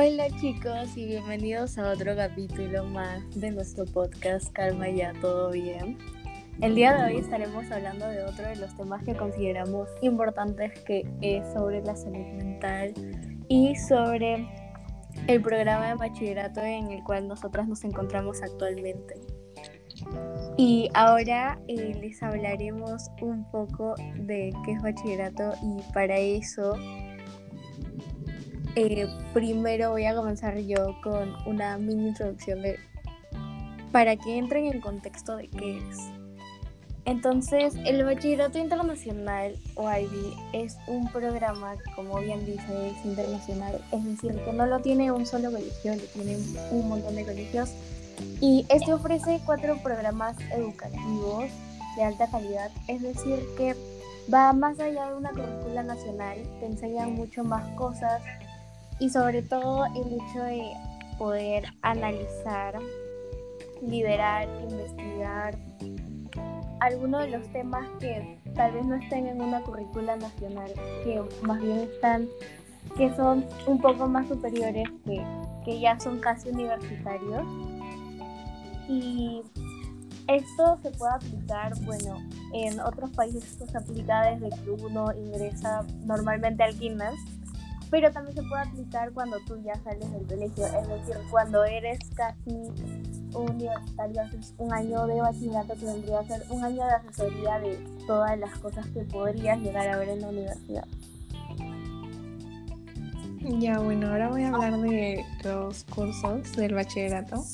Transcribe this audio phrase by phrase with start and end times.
[0.00, 5.98] Hola chicos y bienvenidos a otro capítulo más de nuestro podcast Calma ya, todo bien.
[6.60, 11.04] El día de hoy estaremos hablando de otro de los temas que consideramos importantes que
[11.20, 12.94] es sobre la salud mental
[13.48, 14.46] y sobre
[15.26, 19.16] el programa de bachillerato en el cual nosotras nos encontramos actualmente.
[20.56, 26.76] Y ahora eh, les hablaremos un poco de qué es bachillerato y para eso
[28.78, 32.78] eh, primero voy a comenzar yo con una mini introducción de
[33.92, 35.98] para que entren en contexto de qué es.
[37.04, 44.04] Entonces, el Bachillerato Internacional o IB es un programa como bien dice, es internacional, es
[44.04, 46.36] decir, que no lo tiene un solo colegio, lo tiene
[46.70, 47.70] un montón de colegios.
[48.42, 51.46] Y este ofrece cuatro programas educativos
[51.96, 53.74] de alta calidad, es decir, que
[54.32, 58.22] va más allá de una currícula nacional, te enseñan mucho más cosas,
[59.00, 60.72] y sobre todo el hecho de
[61.18, 62.78] poder analizar,
[63.82, 65.58] liderar, investigar
[66.80, 70.72] algunos de los temas que tal vez no estén en una currícula nacional,
[71.04, 72.28] que más bien están,
[72.96, 75.24] que son un poco más superiores, que,
[75.64, 77.42] que ya son casi universitarios.
[78.88, 79.42] Y
[80.28, 82.18] esto se puede aplicar, bueno,
[82.54, 87.37] en otros países esto se aplica desde que uno ingresa normalmente al gimnasio
[87.90, 91.98] pero también se puede aplicar cuando tú ya sales del colegio, es decir, cuando eres
[92.14, 96.92] casi un universitario, haces un año de bachillerato que vendría a ser un año de
[96.92, 100.84] asesoría de todas las cosas que podrías llegar a ver en la universidad.
[103.60, 107.44] Ya, bueno, ahora voy a hablar de los cursos del bachillerato.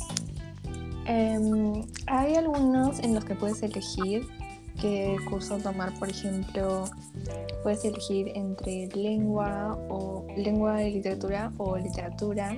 [1.06, 4.26] Em, hay algunos en los que puedes elegir
[4.80, 6.84] qué curso tomar, por ejemplo,
[7.64, 12.54] puedes elegir entre lengua o lengua de literatura o literatura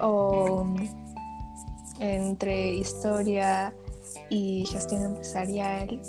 [0.00, 0.66] o
[2.00, 3.74] entre historia
[4.30, 6.00] y gestión empresarial,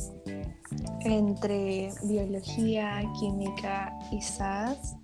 [1.01, 4.95] entre biología, química y SAS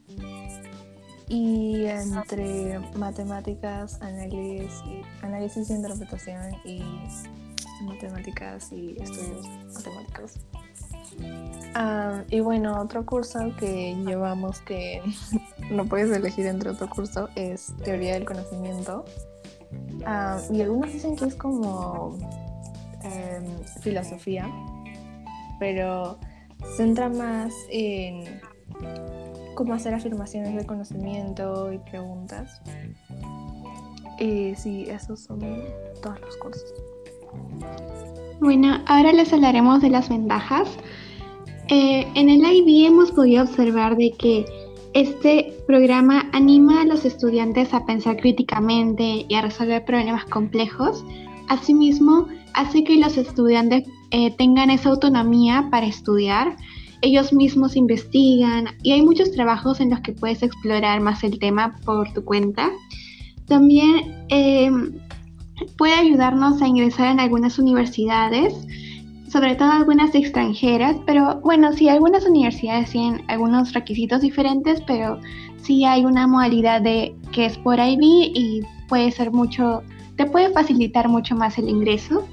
[1.27, 4.71] y entre matemáticas, análisis,
[5.21, 6.81] análisis e interpretación y
[7.83, 10.39] matemáticas y estudios matemáticos.
[11.77, 15.01] Ah, y bueno, otro curso que llevamos que
[15.71, 19.03] no puedes elegir entre otro curso es teoría del conocimiento.
[20.05, 22.17] Ah, y algunos dicen que es como
[23.03, 23.43] em,
[23.81, 24.49] filosofía,
[25.59, 26.17] pero
[26.77, 28.39] centra más en
[29.55, 32.61] cómo hacer afirmaciones de conocimiento y preguntas.
[34.17, 35.39] Y sí, esos son
[36.01, 36.73] todos los cursos.
[38.39, 40.69] Bueno, ahora les hablaremos de las ventajas.
[41.67, 44.45] Eh, en el IB hemos podido observar de que
[44.93, 51.03] este programa anima a los estudiantes a pensar críticamente y a resolver problemas complejos.
[51.49, 56.55] Asimismo, hace que los estudiantes eh, tengan esa autonomía para estudiar.
[57.01, 61.75] Ellos mismos investigan y hay muchos trabajos en los que puedes explorar más el tema
[61.83, 62.71] por tu cuenta.
[63.47, 64.71] También eh,
[65.77, 68.53] puede ayudarnos a ingresar en algunas universidades,
[69.35, 75.19] sobre todo algunas extranjeras, pero bueno, sí, algunas universidades tienen algunos requisitos diferentes, pero
[75.57, 79.83] sí hay una modalidad de que es por IB y puede ser mucho,
[80.15, 82.25] te puede facilitar mucho más el ingreso.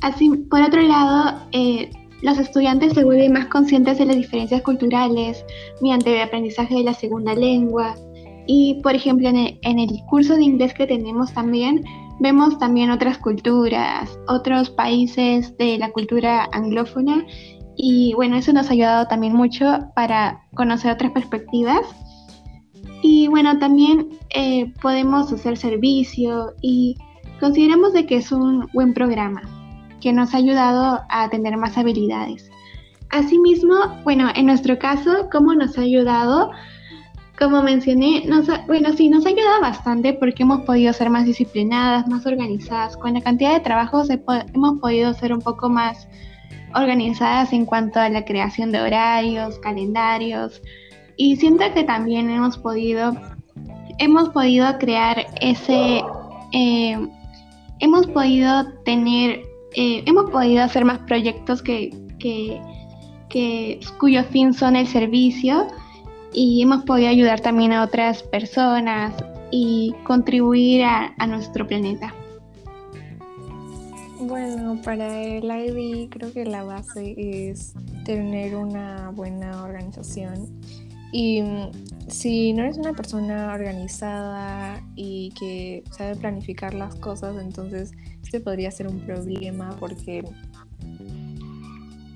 [0.00, 1.90] Así, por otro lado, eh,
[2.22, 5.44] los estudiantes se vuelven más conscientes de las diferencias culturales
[5.82, 7.94] mediante el aprendizaje de la segunda lengua.
[8.46, 11.84] Y, por ejemplo, en el curso de inglés que tenemos también,
[12.20, 17.24] Vemos también otras culturas, otros países de la cultura anglófona
[17.76, 21.80] y bueno, eso nos ha ayudado también mucho para conocer otras perspectivas.
[23.02, 26.96] Y bueno, también eh, podemos hacer servicio y
[27.40, 29.42] consideramos de que es un buen programa
[30.00, 32.50] que nos ha ayudado a tener más habilidades.
[33.10, 33.74] Asimismo,
[34.04, 36.50] bueno, en nuestro caso, ¿cómo nos ha ayudado?
[37.42, 42.06] Como mencioné, nos bueno, sí, nos ha ayudado bastante porque hemos podido ser más disciplinadas,
[42.06, 42.96] más organizadas.
[42.96, 46.06] Con la cantidad de trabajos hemos podido ser un poco más
[46.74, 50.62] organizadas en cuanto a la creación de horarios, calendarios.
[51.16, 53.12] Y siento que también hemos podido,
[53.98, 56.00] hemos podido crear ese,
[56.52, 57.08] eh,
[57.80, 59.42] hemos podido tener,
[59.74, 61.90] eh, hemos podido hacer más proyectos que,
[63.98, 65.66] cuyo fin son el servicio
[66.32, 69.14] y hemos podido ayudar también a otras personas
[69.50, 72.14] y contribuir a, nuestro planeta.
[74.18, 77.74] Bueno, para el IB creo que la base es
[78.04, 80.48] tener una buena organización
[81.12, 81.70] Y mm,
[82.08, 87.92] si no eres una persona organizada y que sabe planificar las cosas, entonces
[88.22, 90.22] este podría ser un problema porque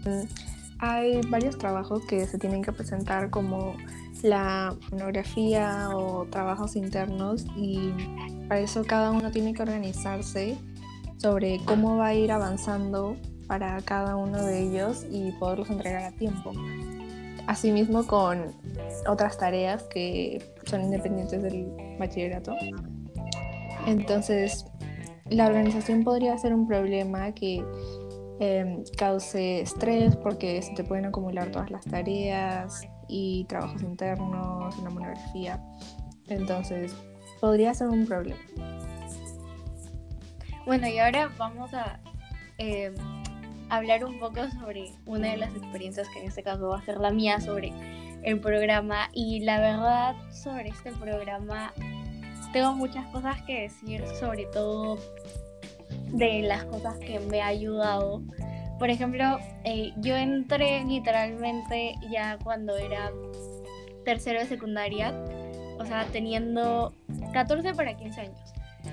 [0.04, 0.26] mm,
[0.78, 3.74] hay varios trabajos que se tienen que presentar como
[4.22, 7.92] la monografía o trabajos internos y
[8.48, 10.56] para eso cada uno tiene que organizarse
[11.18, 13.16] sobre cómo va a ir avanzando
[13.46, 16.52] para cada uno de ellos y poderlos entregar a tiempo.
[17.46, 18.52] Asimismo con
[19.08, 22.54] otras tareas que son independientes del bachillerato.
[23.86, 24.66] Entonces,
[25.30, 27.64] la organización podría ser un problema que
[28.38, 34.90] Em, cause estrés porque se te pueden acumular todas las tareas y trabajos internos, una
[34.90, 35.62] monografía.
[36.28, 36.94] Entonces,
[37.40, 38.40] podría ser un problema.
[40.66, 41.98] Bueno, y ahora vamos a
[42.58, 42.94] em,
[43.70, 46.98] hablar un poco sobre una de las experiencias que en este caso va a ser
[46.98, 47.72] la mía sobre
[48.22, 49.08] el programa.
[49.12, 51.72] Y la verdad, sobre este programa,
[52.52, 54.98] tengo muchas cosas que decir, sobre todo
[56.12, 58.22] de las cosas que me ha ayudado.
[58.78, 63.10] Por ejemplo, eh, yo entré literalmente ya cuando era
[64.04, 65.14] tercero de secundaria,
[65.78, 66.94] o sea, teniendo
[67.32, 68.38] 14 para 15 años.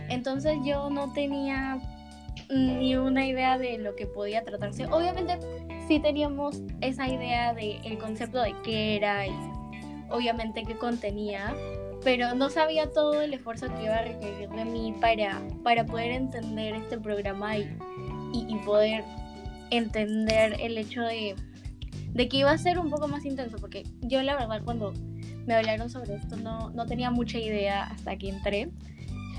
[0.09, 1.79] Entonces yo no tenía
[2.49, 4.85] ni una idea de lo que podía tratarse.
[4.85, 5.37] Obviamente
[5.87, 9.31] sí teníamos esa idea del concepto de qué era y
[10.09, 11.53] obviamente qué contenía,
[12.03, 16.11] pero no sabía todo el esfuerzo que iba a requerir de mí para, para poder
[16.11, 17.77] entender este programa y,
[18.33, 19.03] y, poder
[19.69, 21.35] entender el hecho de,
[22.13, 24.93] de, que iba a ser un poco más intenso, porque yo la verdad cuando
[25.45, 28.69] me hablaron sobre esto no, no tenía mucha idea hasta que entré.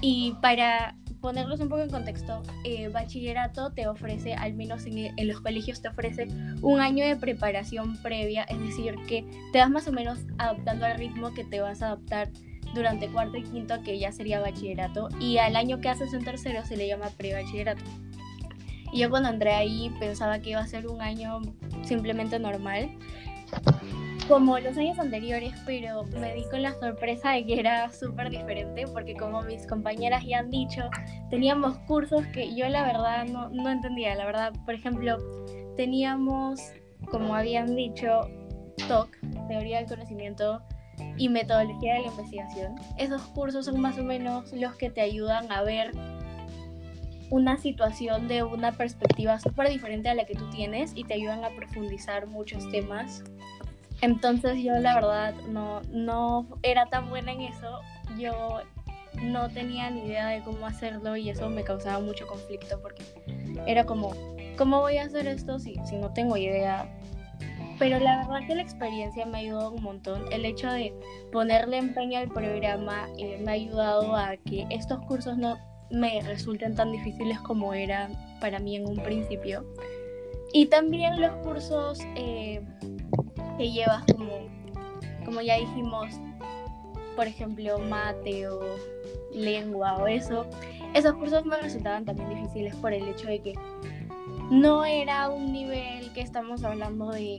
[0.01, 5.27] Y para ponerlos un poco en contexto, eh, bachillerato te ofrece, al menos en, en,
[5.27, 6.29] los colegios, te ofrece
[6.61, 10.99] un año de preparación previa, es decir, que te vas más o menos adaptando al
[10.99, 12.29] ritmo que te vas a adaptar
[12.75, 16.63] durante cuarto y quinto, que ya sería bachillerato, y al año que haces en tercero
[16.67, 17.83] se le llama pre-bachillerato.
[18.93, 21.41] Y yo cuando entré ahí pensaba que iba a ser un año
[21.85, 22.91] simplemente normal,
[24.29, 28.87] como los años anteriores, pero me di con la sorpresa de que era súper diferente,
[28.93, 30.89] porque como mis compañeras ya han dicho,
[31.31, 34.15] teníamos cursos que yo la verdad no, no entendía.
[34.15, 35.19] La verdad, por ejemplo,
[35.77, 36.61] teníamos,
[37.11, 38.29] como habían dicho,
[38.89, 39.17] TOC,
[39.49, 40.63] Teoría del Conocimiento
[41.17, 42.77] y metodología de la investigación.
[42.97, 45.93] Esos cursos son más o menos los que te ayudan a ver
[47.31, 51.45] una situación de una perspectiva súper diferente a la que tú tienes y te ayudan
[51.45, 53.25] a profundizar muchos temas.
[54.05, 57.81] Entonces yo la verdad no, no era tan buena en eso.
[58.19, 58.61] Yo
[59.23, 63.03] no tenía ni idea de cómo hacerlo y eso me causaba mucho conflicto porque
[63.67, 64.13] era como,
[64.59, 66.87] ¿cómo voy a hacer esto si, si no tengo idea?
[67.79, 70.25] pero la verdad que la experiencia me ha ayudado un montón.
[70.31, 70.95] El hecho de
[71.33, 75.59] ponerle empeño al programa eh, me ha ayudado a que estos cursos no
[75.91, 79.67] me resulten tan difíciles como eran para mí en un principio.
[80.53, 82.63] Y también los cursos eh,
[83.57, 84.33] que llevas como,
[85.25, 86.15] como ya dijimos,
[87.17, 88.61] por ejemplo, mate o
[89.33, 90.47] lengua o eso,
[90.95, 93.55] esos cursos me resultaban también difíciles por el hecho de que
[94.51, 97.39] no era un nivel que estamos hablando de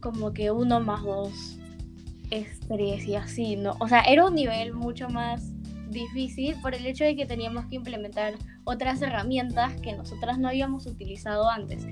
[0.00, 1.58] como que uno más dos
[2.30, 3.74] estrés y así, ¿no?
[3.80, 5.52] O sea, era un nivel mucho más
[5.90, 8.34] difícil por el hecho de que teníamos que implementar
[8.64, 11.86] otras herramientas que nosotras no habíamos utilizado antes.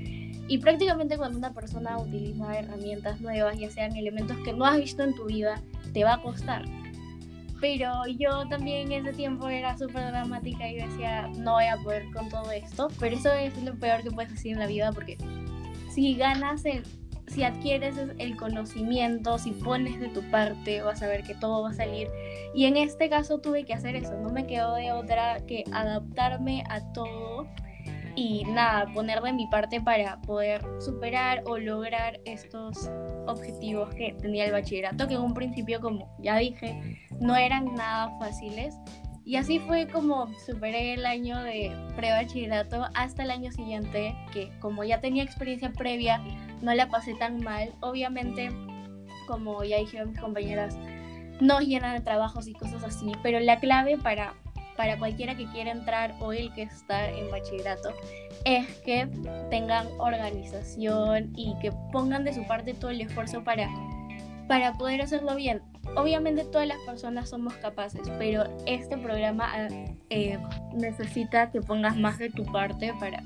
[0.48, 5.02] Y prácticamente cuando una persona utiliza herramientas nuevas, ya sean elementos que no has visto
[5.02, 5.60] en tu vida,
[5.92, 6.64] te va a costar.
[7.60, 12.04] Pero yo también en ese tiempo era súper dramática y decía, no voy a poder
[12.12, 12.88] con todo esto.
[13.00, 15.16] Pero eso es lo peor que puedes hacer en la vida porque
[15.90, 16.82] si ganas el
[17.26, 21.70] si adquieres el conocimiento, si pones de tu parte, vas a ver que todo va
[21.70, 22.08] a salir.
[22.54, 26.64] Y en este caso tuve que hacer eso, no me quedó de otra que adaptarme
[26.68, 27.48] a todo
[28.16, 32.90] y nada, poner de mi parte para poder superar o lograr estos
[33.26, 38.16] objetivos que tenía el bachillerato, que en un principio, como ya dije, no eran nada
[38.18, 38.76] fáciles.
[39.26, 44.84] Y así fue como superé el año de pre-bachillerato hasta el año siguiente, que como
[44.84, 46.22] ya tenía experiencia previa,
[46.60, 47.72] no la pasé tan mal.
[47.80, 48.50] Obviamente,
[49.26, 50.76] como ya dijeron mis compañeras,
[51.40, 54.34] no llenan de trabajos y cosas así, pero la clave para,
[54.76, 57.90] para cualquiera que quiera entrar o el que está en bachillerato
[58.44, 59.08] es que
[59.50, 63.68] tengan organización y que pongan de su parte todo el esfuerzo para,
[64.48, 65.62] para poder hacerlo bien.
[65.96, 69.50] Obviamente todas las personas somos capaces, pero este programa
[70.10, 70.38] eh,
[70.74, 73.22] necesita que pongas más de tu parte para,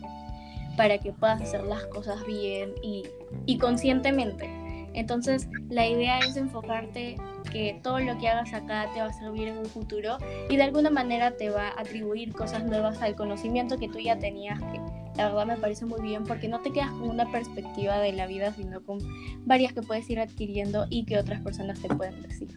[0.76, 3.04] para que puedas hacer las cosas bien y,
[3.46, 4.57] y conscientemente.
[4.98, 7.14] Entonces, la idea es enfocarte
[7.52, 10.18] que todo lo que hagas acá te va a servir en un futuro
[10.50, 14.18] y de alguna manera te va a atribuir cosas nuevas al conocimiento que tú ya
[14.18, 14.80] tenías, que
[15.16, 18.26] la verdad me parece muy bien porque no te quedas con una perspectiva de la
[18.26, 18.98] vida, sino con
[19.46, 22.48] varias que puedes ir adquiriendo y que otras personas te pueden decir.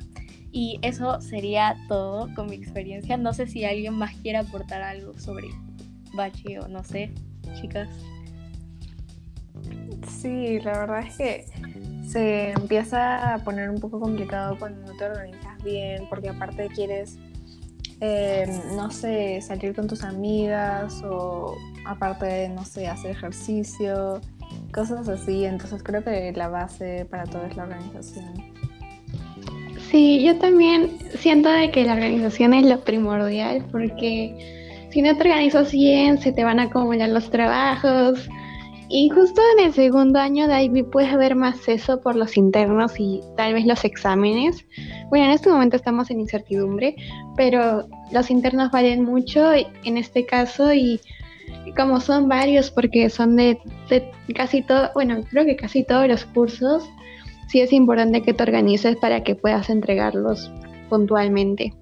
[0.52, 3.18] Y eso sería todo con mi experiencia.
[3.18, 5.48] No sé si alguien más quiere aportar algo sobre
[6.16, 7.12] Bachi o no sé,
[7.62, 7.88] chicas.
[10.08, 11.46] Sí, la verdad es que
[12.12, 17.18] se empieza a poner un poco complicado cuando no te organizas bien, porque aparte quieres,
[18.02, 24.20] eh, no sé, salir con tus amigas o aparte, no sé, hacer ejercicio,
[24.74, 25.46] cosas así.
[25.46, 28.34] Entonces creo que la base para todo es la organización.
[29.90, 35.24] Sí, yo también siento de que la organización es lo primordial porque si no te
[35.24, 38.30] organizas bien se te van a acumular los trabajos,
[38.94, 43.00] y justo en el segundo año de IB puedes ver más eso por los internos
[43.00, 44.66] y tal vez los exámenes.
[45.10, 46.98] Bueno, en este momento estamos en incertidumbre,
[47.38, 51.00] pero los internos valen mucho en este caso y
[51.78, 53.58] como son varios porque son de,
[54.36, 56.84] casi todo, bueno, creo que casi todos los cursos,
[57.48, 60.52] sí es importante que te organices para que puedas entregarlos
[60.90, 61.74] puntualmente.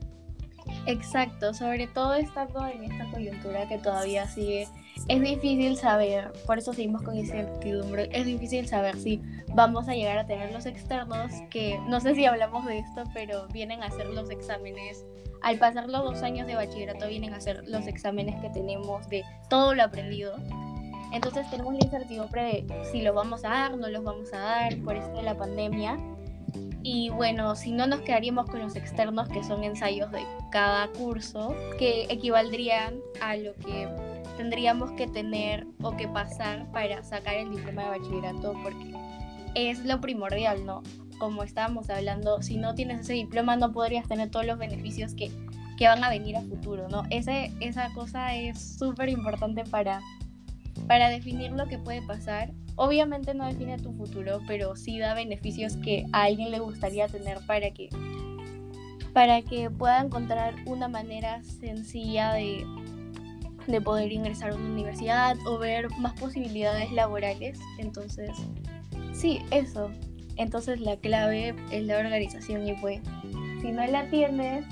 [0.85, 4.67] Exacto, sobre todo estando en esta coyuntura que todavía sigue
[5.07, 9.21] es difícil saber, por eso seguimos con incertidumbre, es difícil saber si
[9.53, 13.47] vamos a llegar a tener los externos, que no sé si hablamos de esto, pero
[13.47, 15.05] vienen a hacer los exámenes,
[15.41, 19.23] al pasar los dos años de bachillerato vienen a hacer los exámenes que tenemos de
[19.49, 20.35] todo lo aprendido.
[21.11, 24.77] Entonces tenemos la incertidumbre de si los vamos a dar, no los vamos a dar
[24.81, 25.97] por esto de la pandemia.
[26.81, 31.55] Y bueno, si no nos quedaríamos con los externos, que son ensayos de cada curso,
[31.77, 33.87] que equivaldrían a lo que
[34.37, 38.93] tendríamos que tener o que pasar para sacar el diploma de bachillerato porque
[39.53, 40.81] es lo primordial, ¿no?
[41.19, 45.29] Como estábamos hablando, si no tienes ese diploma no podrías tener todos los beneficios que,
[45.77, 47.03] que van a venir a futuro, ¿no?
[47.09, 49.99] Ese, esa cosa es súper importante para,
[50.87, 52.51] para definir lo que puede pasar.
[52.81, 57.39] Obviamente no define tu futuro, pero sí da beneficios que a alguien le gustaría tener
[57.45, 57.89] para que
[59.11, 62.65] para que pueda encontrar una manera sencilla de,
[63.67, 67.59] de poder ingresar a una universidad o ver más posibilidades laborales.
[67.79, 68.29] Entonces,
[69.11, 69.91] sí, eso.
[70.37, 73.01] Entonces la clave es la organización y pues
[73.59, 74.63] si no la tienes,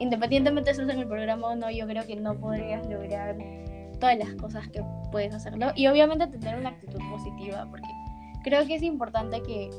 [0.00, 3.36] independientemente de si en el programa o no, yo creo que no podrías lograr
[4.02, 4.82] todas las cosas que
[5.12, 5.70] puedes hacerlo.
[5.76, 7.86] Y obviamente tener una actitud positiva, porque
[8.42, 9.70] creo que es importante que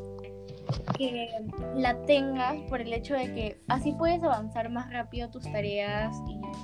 [0.98, 1.28] que
[1.76, 6.16] la tengas por el hecho de que así puedes avanzar más rápido tus tareas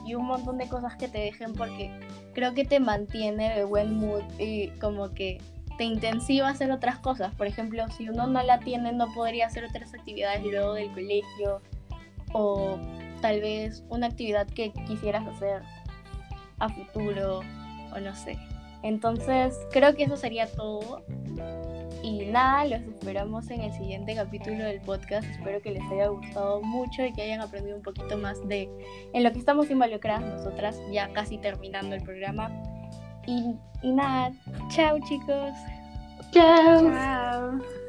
[0.06, 1.92] y, un montón de cosas que te dejen porque
[2.34, 5.40] creo que te mantiene de buen mood y como que
[5.78, 7.36] te intensiva hacer otras cosas.
[7.36, 11.62] Por ejemplo, si uno no la tiene no podría hacer otras actividades luego del colegio
[12.32, 12.80] o
[13.22, 15.62] tal vez una actividad que quisieras hacer
[16.60, 17.42] a futuro
[17.94, 18.38] o no sé.
[18.84, 21.04] Entonces creo que eso sería todo.
[22.02, 25.28] Y nada, los esperamos en el siguiente capítulo del podcast.
[25.30, 28.70] Espero que les haya gustado mucho y que hayan aprendido un poquito más de
[29.14, 32.50] en lo que estamos involucradas nosotras, ya casi terminando el programa.
[33.28, 34.32] Y, y nada,
[34.70, 35.52] chao chicos.
[36.32, 36.84] Chao.
[36.84, 37.89] Chao.